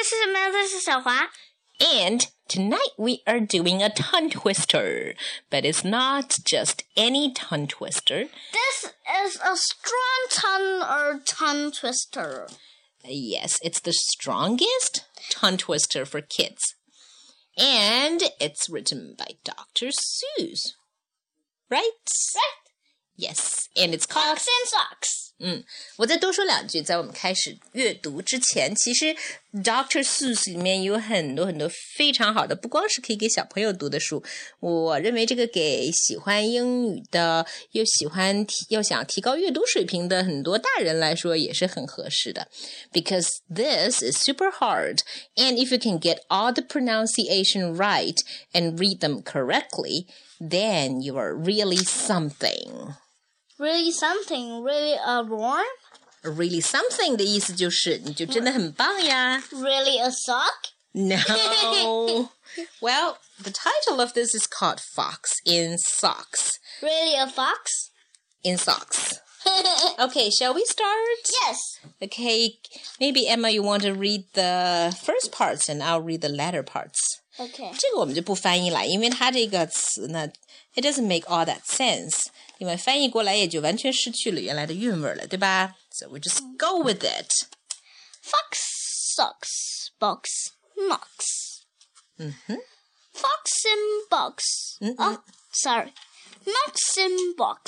[0.00, 0.50] 这是什么？
[0.50, 1.30] 这是小华。
[1.78, 5.14] And tonight we are doing a tongue twister,
[5.50, 8.28] but it's not just any tongue twister.
[8.52, 8.92] This
[9.24, 12.48] is a strong tongue or tongue twister.
[13.04, 16.74] Yes, it's the strongest tongue twister for kids.
[17.58, 19.88] And it's written by Dr.
[19.88, 20.72] Seuss.
[21.68, 21.90] Right?
[22.34, 22.56] Right.
[23.16, 25.29] Yes, and it's called Fox and socks.
[25.43, 25.63] 嗯，
[25.97, 29.15] 我再多说两句，在我们开始阅读之前，其实
[29.51, 34.23] Doctor Seuss 里面有很多很多非常好的，不光是可以给小朋友读的书，
[34.59, 42.47] 我认为这个给喜欢英语的，又喜欢提又想提高阅读水平的很多大人来说也是很合适的。
[42.93, 44.99] Because this is super hard,
[45.35, 48.17] and if you can get all the pronunciation right
[48.53, 50.05] and read them correctly,
[50.39, 52.95] then you are really something.
[53.60, 54.62] Really something.
[54.62, 55.64] Really a worm.
[56.22, 59.42] Really something 的意思就是你就真的很棒呀。
[59.52, 60.72] Really a sock.
[60.92, 62.30] No.
[62.80, 66.58] well, the title of this is called Fox in Socks.
[66.80, 67.90] Really a fox.
[68.42, 69.20] In socks.
[69.98, 70.96] Okay, shall we start?
[71.42, 71.78] yes.
[72.02, 72.58] Okay,
[72.98, 77.20] maybe Emma, you want to read the first parts and I'll read the latter parts.
[77.41, 80.27] OK，这个我们就不翻译了，因为它这个词呢
[80.75, 82.27] ，it doesn't make all that sense。
[82.59, 87.27] 因为翻译过来也就完全失去了原来的韵味了，对吧？So we just go with it.
[88.23, 88.59] Fox
[89.15, 91.63] socks box Knox.
[92.17, 92.57] 嗯哼。
[93.13, 94.77] Fox in box.
[94.79, 95.93] 嗯哦，sorry.
[96.43, 97.61] Knox in box,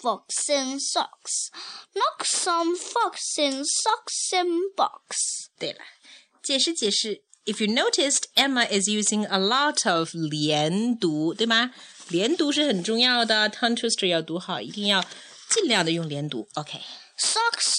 [0.00, 1.50] fox in socks.
[1.94, 5.48] Knox on fox in socks in box.
[5.58, 5.80] 对了，
[6.40, 11.70] 解释解释 if you noticed, Emma is using a lot of 连读，对吗？
[12.08, 14.06] 连读是很重要的，tongue twister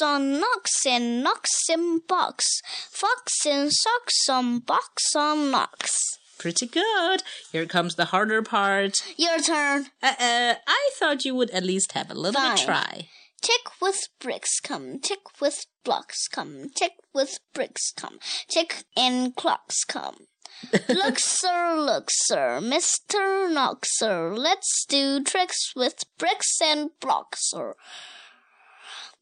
[0.02, 5.92] on Knox and Knox in box, fox and socks on box on Knox.
[6.38, 7.22] Pretty good.
[7.52, 8.96] Here comes the harder part.
[9.18, 9.88] Your turn.
[10.02, 12.58] Uh, uh I thought you would at least have a little Fine.
[12.58, 13.08] try.
[13.42, 19.84] Tick with bricks come, tick with blocks come, tick with bricks come, tick and clocks
[19.84, 20.28] come.
[20.90, 23.52] look, sir, look, sir, Mr.
[23.52, 27.76] Knock, sir, let's do tricks with bricks and blocks, sir.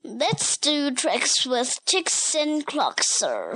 [0.03, 3.56] Let's do tricks with ticks and clocks, sir.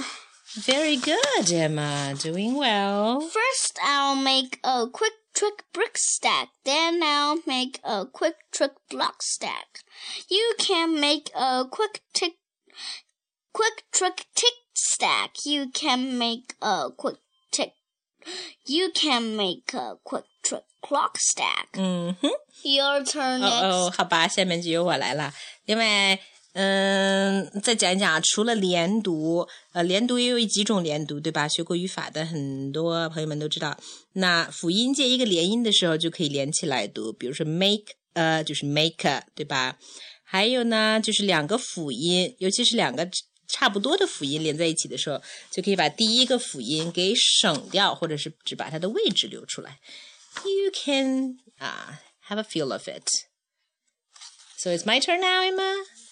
[0.56, 2.14] Very good, Emma.
[2.18, 3.20] Doing well.
[3.20, 6.48] First, I'll make a quick trick brick stack.
[6.64, 9.80] Then I'll make a quick trick block stack.
[10.28, 12.34] You can make a quick tick,
[13.54, 15.36] quick trick tick stack.
[15.46, 17.16] You can make a quick
[17.50, 17.72] tick.
[18.66, 21.68] You can make a quick trick clock stack.
[21.74, 22.30] 嗯哼。
[22.62, 23.64] Your turn 哦 next.
[23.64, 25.32] 哦，好吧，下面就由我来了。
[25.64, 26.20] 另外，
[26.59, 31.47] 嗯，再讲一讲，除了连读，呃，连读也有几种连读，对吧？
[31.47, 33.78] 学过语法的很多朋友们都知道，
[34.13, 39.78] 那辅音接一个连音的时候，就可以连起来读，比如说 make，呃，就是 make，对吧？
[40.23, 43.07] 还有呢，就是两个辅音，尤其是两个
[43.47, 49.78] 差不多的辅音连在一起的时候，就可以把第一个辅音给省掉，或者是只把它的位置留出来。
[50.44, 53.07] You can 啊、have a feel of it.
[54.57, 56.06] So it's my turn now, Emma.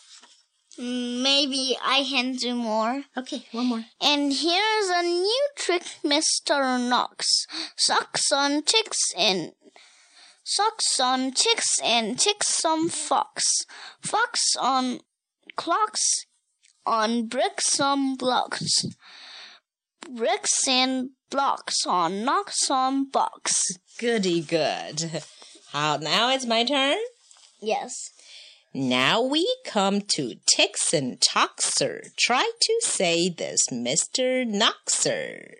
[0.77, 3.03] Maybe I can do more.
[3.15, 3.85] Okay, one more.
[4.01, 6.89] And here's a new trick, Mr.
[6.89, 7.45] Knox.
[7.77, 9.53] Socks on ticks and
[10.43, 13.43] socks on ticks and ticks on fox.
[14.01, 14.99] Fox on
[15.55, 16.25] clocks
[16.85, 18.85] on bricks on blocks.
[20.13, 23.61] Bricks and blocks on Knox on box.
[23.99, 25.21] Goody good.
[25.71, 26.97] How now it's my turn.
[27.61, 28.11] Yes.
[28.74, 32.14] Now we come to ticks and toxer.
[32.16, 34.46] Try to say this, Mr.
[34.46, 35.56] Knoxer.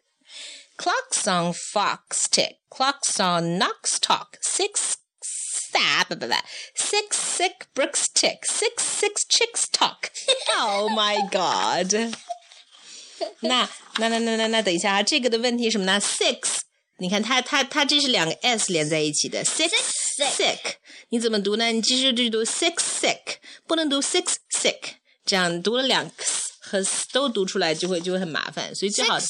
[0.76, 6.41] Clocks on fox tick, clocks on knox talk, six stab, blah, blah, blah.
[6.74, 10.10] six sick bricks tick, six six chicks talk.
[10.56, 12.14] oh my god.
[13.41, 13.68] 那
[13.98, 16.00] 那那那那那，等一下啊，这个的问题是什么呢？
[16.00, 16.60] six，
[16.98, 19.71] 你看它它它这是两个 s 连在一起的，six
[20.15, 20.74] sick sick，
[21.10, 21.66] 你怎么读呢？
[21.72, 23.36] 你继续就读 six sick，
[23.66, 24.78] 不能读 six sick，
[25.24, 29.27] 这样读了两个 s 和 s 都读出来就会就会很麻烦，所以最好 Six,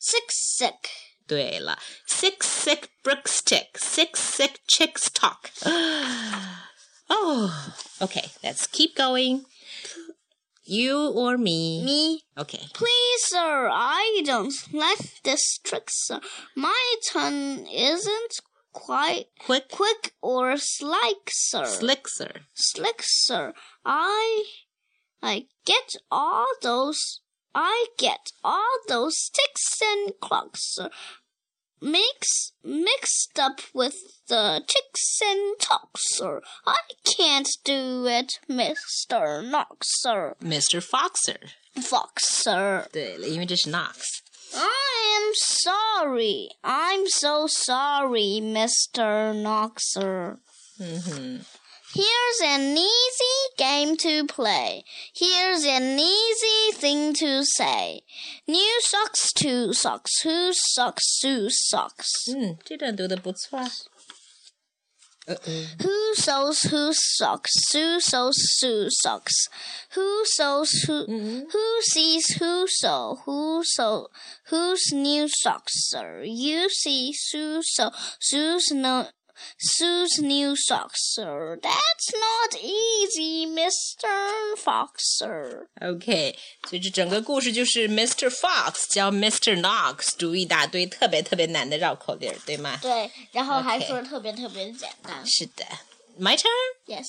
[0.00, 0.76] six sick.
[1.26, 1.78] 对了，
[2.08, 5.48] six sick bricks tick, six sick chicks talk.
[7.08, 7.50] oh,
[8.00, 9.44] okay, let's keep going.
[10.66, 11.82] You or me?
[11.82, 12.22] Me.
[12.36, 12.68] Okay.
[12.72, 16.20] Please, sir, I don't like this trick, sir.
[16.54, 18.40] My tongue isn't
[18.78, 21.64] quite Quick, quick or slick, sir.
[21.66, 22.30] slick, sir.
[22.54, 23.52] Slick, sir.
[23.84, 24.44] I,
[25.22, 27.20] I get all those
[27.54, 30.88] I get all those ticks and clocks uh,
[31.80, 33.94] mix, mixed up with
[34.26, 36.40] the ticks and talks, sir.
[36.66, 39.48] I can't do it, Mr.
[39.48, 40.34] Knox, sir.
[40.42, 40.82] Mr.
[40.82, 41.38] Foxer。
[41.80, 42.88] Fox, sir.
[42.92, 44.02] 对了，因为这是 Knox。
[45.28, 46.48] I am sorry.
[46.62, 49.34] I'm so sorry, Mr.
[49.34, 50.38] Knoxer.
[50.80, 51.44] 嗯哼，
[51.94, 54.84] Here's an easy game to play.
[55.14, 58.02] Here's an easy thing to say.
[58.48, 62.08] New socks, two socks, whose socks, whose socks.
[62.34, 63.60] 嗯，这段读的不错
[65.29, 67.51] who sews who socks?
[67.69, 69.47] Sue sews Sue socks.
[69.91, 71.05] Who sews who?
[71.05, 71.49] Mm-hmm.
[71.51, 73.19] Who sees who sew?
[73.25, 74.07] Who sew?
[74.47, 75.73] Whose new socks?
[75.89, 79.07] Sir, you see Sue sew Sue's no
[79.58, 81.58] Sue's new socks, sir.
[81.60, 84.56] That's not easy, Mr.
[84.56, 85.66] Fox, sir.
[85.80, 86.36] OK，
[86.68, 88.28] 所以这整个故事就是 Mr.
[88.30, 89.60] Fox 教 Mr.
[89.60, 92.78] Knox 读一大堆特别特别难的绕口令儿，对吗？
[92.80, 93.86] 对，然后还 Okay.
[93.88, 95.26] 说特别特别简单。
[95.26, 95.64] 是的。
[96.18, 96.46] My turn.
[96.86, 97.06] Yes.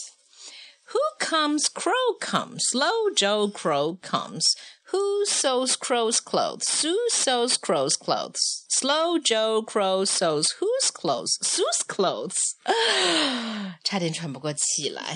[0.94, 1.68] Who comes?
[1.68, 2.63] Crow comes.
[2.69, 4.44] Slow Joe Crow comes.
[4.92, 6.68] Who sews Crow's clothes?
[6.68, 8.66] Sue sews Crow's clothes.
[8.69, 11.40] Slow Joe Crow sews whose clothes?
[11.42, 12.38] Sue's clothes.
[13.84, 15.16] 差点喘不过气来。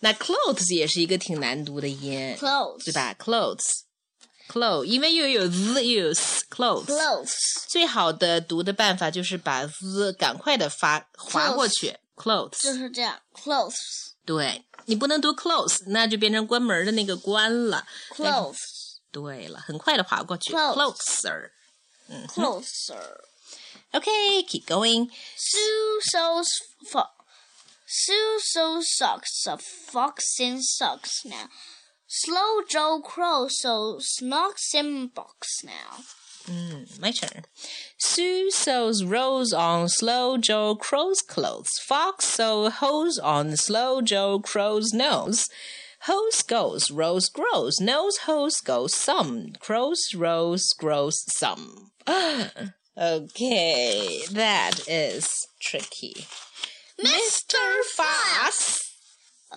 [0.00, 2.84] 那 clothes 也是一个挺难读的音， Clothes.
[2.86, 3.14] 对吧？
[3.14, 6.86] Clothes。clothes，因为又有 z 又有 s clothes。
[6.86, 7.32] Clothes.
[7.68, 11.98] 最好的读的办法就是把 z 赶快的发划过去。
[12.16, 13.20] clothes，就是这样。
[13.34, 13.74] Clothes.
[14.28, 17.86] 对你不能读 close，那就变成关门的那个关了。
[18.10, 18.58] Clothes.
[19.12, 20.52] 对了，很快的划过去。
[20.52, 21.50] Close closer。
[22.28, 23.20] Closer.
[23.92, 25.08] Okay, keep going.
[25.36, 26.48] Sue sews
[26.90, 27.10] fo-
[27.86, 29.46] Sue sews socks.
[29.46, 31.48] A fox in socks now.
[32.08, 36.04] Slow Joe Crow sews knocks in box now.
[36.47, 37.43] Mm, my turn.
[37.97, 41.69] Sue sews rose on Slow Joe Crow's clothes.
[41.83, 45.45] Fox sews hose on Slow Joe Crow's nose.
[46.03, 51.91] Hose goes, rose grows, nose hose goes some, crow's rose grows some.
[52.97, 55.27] okay, that is
[55.61, 56.25] tricky.
[57.03, 57.81] Mr.
[57.95, 58.79] Fox.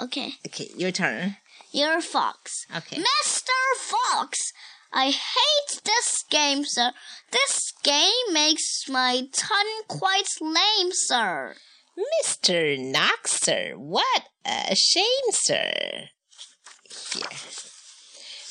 [0.02, 1.36] Okay, Okay, your turn.
[1.72, 2.66] you're fox.
[2.76, 2.96] Okay.
[2.96, 3.50] Mr.
[3.78, 4.38] Fox,
[4.92, 6.92] I hate this game, sir.
[7.30, 11.54] This game makes my tongue quite lame, sir.
[12.24, 12.78] Mr.
[12.78, 16.08] Knox, sir, what a shame, sir.
[17.12, 17.71] Here.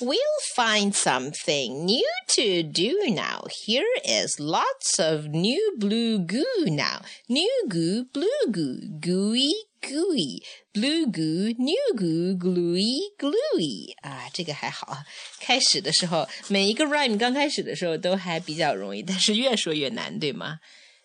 [0.00, 3.46] We'll find something new to do now.
[3.64, 7.00] Here is lots of new blue goo now.
[7.28, 10.42] New goo, blue goo, gooey, gooey,
[10.74, 13.94] blue goo, new goo, gluey, gluey.
[14.02, 14.98] 啊，这个还好。
[15.40, 20.58] 开始的时候，每一个 rhyme 刚开始的时候都还比较容易，但是越说越难，对吗？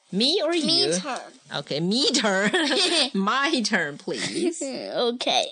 [0.09, 0.89] Me or you?
[0.89, 1.21] Me turn.
[1.51, 2.51] Okay, me turn.
[3.13, 4.61] My turn, please.
[4.61, 5.45] okay.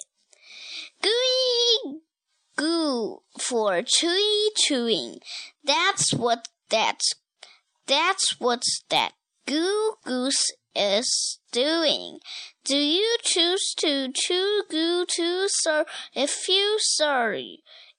[1.01, 2.01] Gooey
[2.56, 5.18] goo for chewy chewing.
[5.62, 7.14] That's what that's
[7.86, 9.12] that's what that
[9.46, 12.18] goo goose is doing.
[12.64, 15.84] Do you choose to chew goo too, sir?
[16.14, 17.38] If you, sir,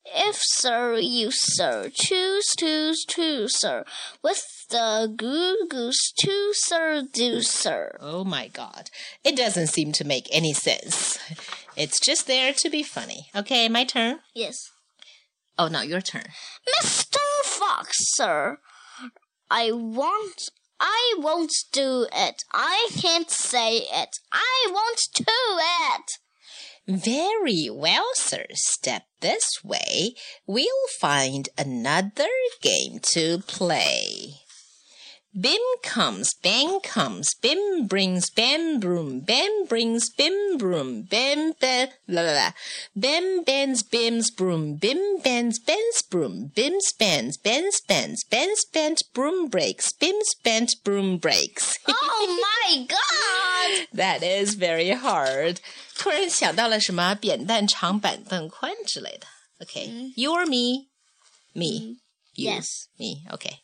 [0.05, 3.85] if, sir, you, sir, choose to, to, sir,
[4.23, 7.97] with the goo goose to, sir, do, sir.
[7.99, 8.89] Oh my god.
[9.23, 11.17] It doesn't seem to make any sense.
[11.77, 13.27] It's just there to be funny.
[13.35, 14.19] Okay, my turn.
[14.33, 14.55] Yes.
[15.57, 16.25] Oh, no, your turn.
[16.81, 17.17] Mr.
[17.43, 18.59] Fox, sir,
[19.49, 20.41] I won't.
[20.79, 22.43] I won't do it.
[22.53, 24.09] I can't say it.
[24.31, 26.11] I won't do it.
[26.87, 28.45] Very well, sir.
[28.53, 30.15] Step this way.
[30.45, 30.67] We'll
[30.99, 32.27] find another
[32.61, 34.44] game to play.
[35.34, 42.22] Bim comes, bang comes, bim brings bam broom, bam brings bim broom, bam ba la
[42.22, 42.50] la la.
[42.98, 49.48] Bim bends bim's broom, bim bends ben's broom, bim spans, ben spans, ben spent broom
[49.48, 51.78] breaks, bim spent broom breaks.
[51.86, 53.86] Oh my god!
[53.92, 55.60] That is very hard.
[55.96, 59.28] 突然想到了什么扁担长板凳宽之类的。
[59.60, 60.88] Okay, you or me?
[61.54, 61.98] Me.
[62.34, 62.50] You.
[62.50, 62.88] Yes.
[62.98, 63.22] Me.
[63.30, 63.60] Okay.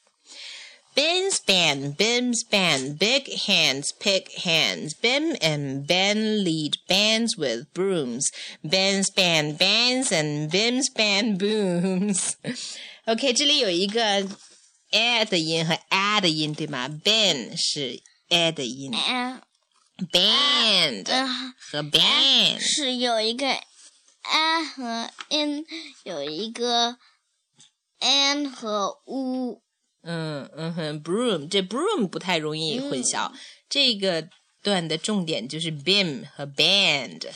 [0.95, 4.95] Bin span, bim span, big hands pick hands.
[4.95, 8.31] Bim and Ben lead bands with brooms.
[8.65, 12.37] Ben span bands and bim span booms.
[13.07, 14.27] OK，这里有一个
[14.93, 16.89] a 的音和 a 的音，对吗？
[16.89, 18.01] Ben 是
[18.31, 19.41] a 的音 Uh,
[20.11, 22.59] ，band 呃和 band。
[22.59, 25.67] 是有一个 a 和 n，
[26.05, 26.97] 有一个
[28.01, 29.61] an 和 u。
[30.03, 33.33] 嗯嗯哼，broom 这 broom 不太容易混淆。
[33.69, 34.29] 这个
[34.63, 37.29] 段的重点就是 bim 和 band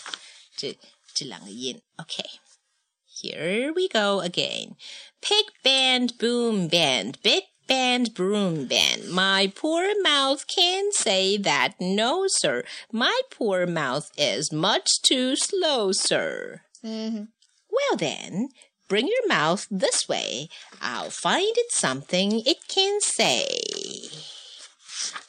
[0.57, 0.76] 这
[1.14, 1.81] 这两个音。
[1.97, 4.76] OK，here we go again.
[5.21, 9.11] Pig band, boom band, big band, broom band.
[9.11, 11.75] My poor mouth can say that.
[11.79, 12.64] No, sir.
[12.90, 16.62] My poor mouth is much too slow, sir.
[16.83, 17.25] Mm-hmm.
[17.71, 18.49] Well then,
[18.88, 20.50] Bring your mouth this way.
[20.82, 23.48] I'll find it something it can say.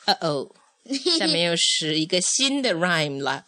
[0.07, 0.53] Uh oh，
[1.19, 3.45] 下面又是一个新的 rhyme 了。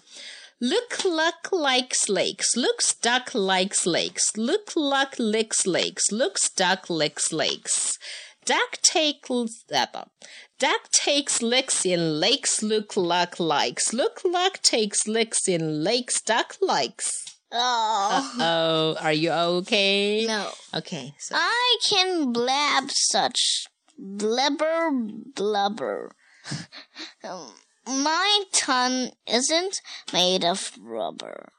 [0.61, 7.33] Luke Luck likes lakes, look duck likes lakes, Luke Luck licks lakes, look duck licks
[7.33, 7.97] lakes.
[8.45, 9.31] Duck takes
[9.73, 9.87] uh,
[10.59, 16.57] duck takes licks in lakes, Luke Luck likes, Luke Luck takes licks in lakes, duck
[16.61, 17.28] likes.
[17.52, 18.36] Oh.
[18.40, 20.25] Oh, are you okay?
[20.25, 20.50] No.
[20.74, 21.13] Okay.
[21.20, 21.36] So.
[21.38, 24.90] I can blab such blubber
[25.36, 26.12] blubber.
[27.24, 27.52] Um,
[27.86, 31.50] my tongue isn't made of rubber.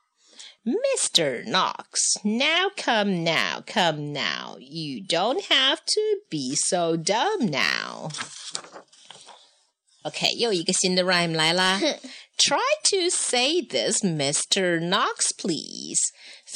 [0.66, 1.47] Mr.
[1.47, 4.57] Knox, now come now, come now.
[4.59, 8.09] You don't have to be so dumb now.
[10.04, 11.78] OK，又一个新的 rhyme 来啦。
[12.38, 14.83] Try to say this, Mr.
[14.83, 16.00] Knox, please.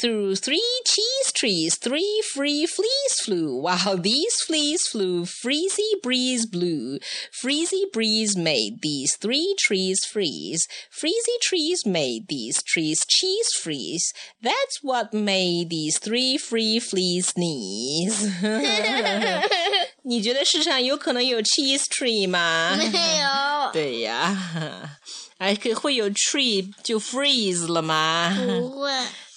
[0.01, 3.57] Through three cheese trees, three free fleas flew.
[3.57, 6.99] While these fleas flew, freezy breeze blew.
[7.43, 10.67] Freezy breeze made these three trees freeze.
[10.93, 14.13] Freezy trees made these trees cheese freeze.
[14.43, 18.31] That's what made these three free fleas sneeze.
[20.03, 22.77] 你觉得世上有可能有 cheese tree 吗？
[22.77, 24.99] 没有，对呀，
[25.39, 28.91] 还可会有 tree 就 freeze 了吗不会。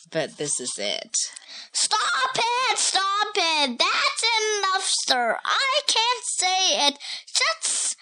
[0.09, 1.13] ？But this is it.
[1.73, 2.77] Stop it!
[2.77, 3.77] Stop it!
[3.77, 5.37] That's enough, sir.
[5.43, 6.97] I can't say it.
[7.27, 7.95] Just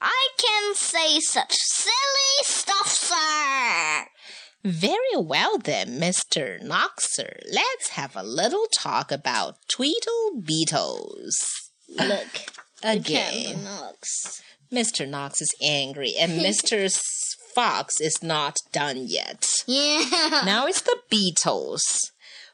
[0.00, 4.06] I can say such silly stuff, sir.
[4.64, 6.60] Very well then, Mr.
[6.62, 7.40] Knoxer.
[7.52, 11.36] Let's have a little talk about Tweedle Beetles.
[11.88, 12.50] Look,
[12.82, 13.66] Again.
[14.71, 15.07] Mr.
[15.07, 16.89] Knox is angry and Mr.
[17.53, 19.45] Fox is not done yet.
[19.67, 20.41] Yeah.
[20.45, 22.11] Now it's the beetles.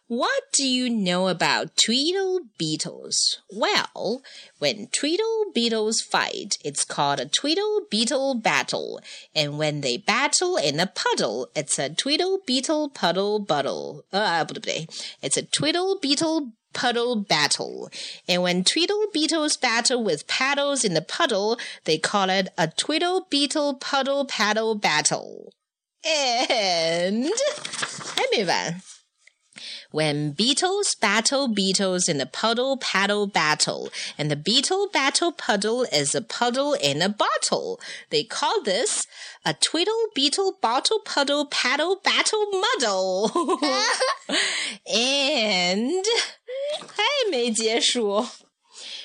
[0.09, 3.39] What do you know about Tweedle Beetles?
[3.51, 4.21] Well,
[4.57, 9.01] when Tweedle Beetles fight, it's called a Tweedle Beetle battle.
[9.35, 14.05] And when they battle in a puddle, it's a Tweedle Beetle puddle buddle.
[14.13, 14.45] Uh,
[15.21, 17.90] it's a Tweedle Beetle puddle battle.
[18.28, 23.26] And when Tweedle Beetles battle with paddles in the puddle, they call it a Tweedle
[23.30, 25.52] Beetle puddle paddle battle.
[26.04, 27.30] And
[28.14, 28.82] 还没完。
[29.90, 36.14] When beetles battle beetles in a puddle paddle battle, and the beetle battle puddle is
[36.14, 37.80] a puddle in a bottle.
[38.10, 39.06] They call this
[39.44, 43.58] a twiddle beetle bottle puddle paddle battle muddle.
[44.86, 46.04] and
[46.96, 48.26] 还没结束。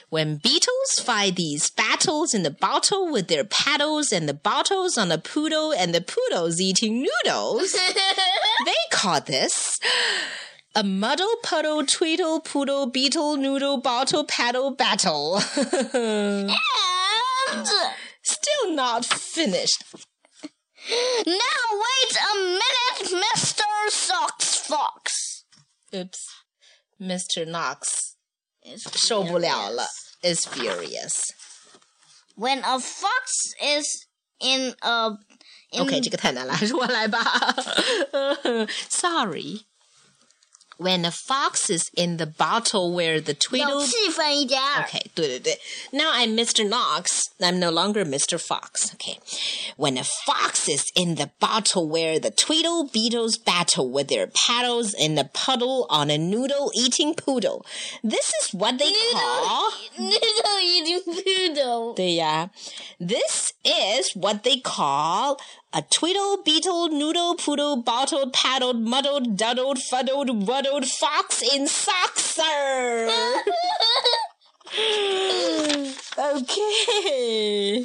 [0.10, 5.12] When beetles fight these battles in the bottle with their paddles and the bottles on
[5.12, 9.80] a poodle and the poodles eating noodles, they call this
[10.75, 15.42] a muddle puddle tweedle poodle beetle noodle bottle paddle battle.
[15.94, 16.51] and
[18.24, 19.84] Still not finished.
[21.25, 23.63] now wait a minute, Mr.
[23.89, 25.46] Socks Fox.
[25.96, 26.20] Oops.
[27.01, 27.46] Mr.
[27.48, 28.16] Knox
[28.63, 29.88] Is 受不了了
[30.22, 30.24] furious.
[30.24, 31.13] is furious.
[32.36, 34.08] When a fox is
[34.39, 35.18] in a
[35.72, 37.22] in OK，这个太难了，还是我来吧。
[38.89, 39.66] Sorry.
[40.82, 44.84] When a fox is in the bottle where the 有 tweedle 气氛一点儿。
[44.84, 45.60] Okay, 对对对.
[45.92, 46.63] Now I'm Mr.
[46.63, 47.24] Knox.
[47.39, 48.38] I'm no longer Mr.
[48.38, 48.94] Fox.
[48.94, 49.18] Okay.
[49.75, 54.94] When a fox is in the bottle where the Tweedle Beetles battle with their paddles
[54.94, 57.66] in the puddle on a noodle eating poodle.
[58.04, 59.72] This is what they call.
[59.98, 61.96] Noodle eating poodle.
[61.96, 62.51] 对呀.
[63.02, 65.40] This is what they call
[65.73, 73.09] a tweedle beetle noodle poodle bottled paddled muddled duddled fuddled wuddled fox in socks, sir.
[76.16, 77.85] okay.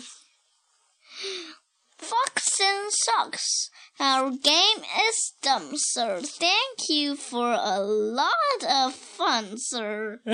[1.98, 3.72] Fox and socks.
[4.00, 6.20] Our game is done, sir.
[6.22, 10.20] Thank you for a lot of fun, sir.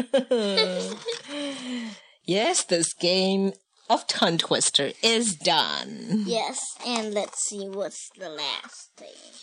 [2.26, 3.54] yes, this game
[3.93, 6.25] of tongue twister is done.
[6.27, 9.35] yes, and let's see what's the last thing.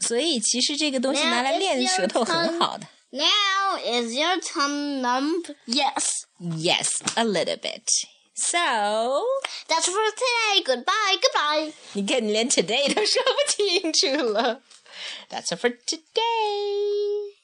[0.00, 2.58] 所以其实这个东西 Now 拿来 it's 练 your 舌头很 turn.
[2.58, 2.86] 好的。
[3.10, 5.42] Now is your tongue numb?
[5.66, 6.24] Yes.
[6.38, 7.84] Yes, a little bit.
[8.36, 8.56] So
[9.68, 10.62] That's for today.
[10.64, 11.18] Goodbye.
[11.20, 11.72] Goodbye.
[11.92, 14.62] 你看，你连 today 都说不清楚了。
[15.28, 17.34] That's it for today.